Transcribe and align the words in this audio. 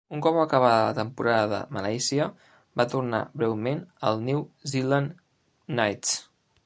Un 0.17 0.21
cop 0.25 0.37
acabada 0.43 0.77
la 0.85 0.93
temporada 0.99 1.51
de 1.51 1.75
Malàisia, 1.77 2.25
va 2.81 2.87
tornar 2.95 3.21
breument 3.43 3.85
al 4.11 4.19
New 4.31 4.43
Zealand 4.73 5.15
Knights. 5.75 6.17